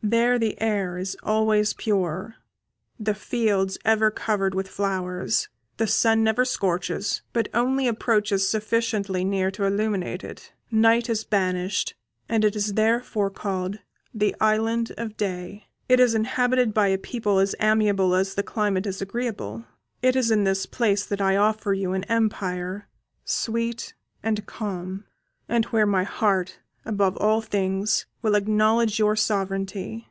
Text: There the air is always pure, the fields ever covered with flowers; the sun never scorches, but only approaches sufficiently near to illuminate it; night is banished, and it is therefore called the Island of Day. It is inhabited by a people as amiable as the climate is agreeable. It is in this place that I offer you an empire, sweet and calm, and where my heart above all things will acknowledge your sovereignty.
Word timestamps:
There 0.00 0.38
the 0.38 0.58
air 0.62 0.96
is 0.96 1.18
always 1.24 1.74
pure, 1.74 2.36
the 3.00 3.14
fields 3.14 3.76
ever 3.84 4.12
covered 4.12 4.54
with 4.54 4.68
flowers; 4.68 5.48
the 5.76 5.88
sun 5.88 6.22
never 6.22 6.44
scorches, 6.44 7.20
but 7.32 7.48
only 7.52 7.88
approaches 7.88 8.48
sufficiently 8.48 9.24
near 9.24 9.50
to 9.50 9.64
illuminate 9.64 10.22
it; 10.22 10.52
night 10.70 11.10
is 11.10 11.24
banished, 11.24 11.94
and 12.28 12.44
it 12.44 12.54
is 12.54 12.74
therefore 12.74 13.28
called 13.28 13.80
the 14.14 14.36
Island 14.40 14.92
of 14.96 15.16
Day. 15.16 15.66
It 15.88 15.98
is 16.00 16.14
inhabited 16.14 16.72
by 16.72 16.86
a 16.88 16.96
people 16.96 17.38
as 17.40 17.56
amiable 17.60 18.14
as 18.14 18.34
the 18.34 18.44
climate 18.44 18.86
is 18.86 19.02
agreeable. 19.02 19.64
It 20.00 20.14
is 20.14 20.30
in 20.30 20.44
this 20.44 20.64
place 20.64 21.04
that 21.06 21.20
I 21.20 21.36
offer 21.36 21.74
you 21.74 21.92
an 21.92 22.04
empire, 22.04 22.88
sweet 23.24 23.94
and 24.22 24.46
calm, 24.46 25.04
and 25.48 25.64
where 25.66 25.86
my 25.86 26.04
heart 26.04 26.60
above 26.84 27.16
all 27.18 27.42
things 27.42 28.06
will 28.22 28.34
acknowledge 28.34 28.98
your 28.98 29.14
sovereignty. 29.14 30.06